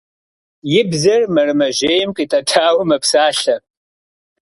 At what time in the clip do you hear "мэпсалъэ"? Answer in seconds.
2.89-3.55